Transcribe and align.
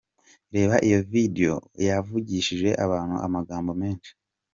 Reba 0.53 0.75
iyo 0.87 0.99
videwo 1.11 1.57
yavugishije 1.87 2.69
abantu 2.85 3.15
amagambo 3.25 3.71
menshi. 3.81 4.11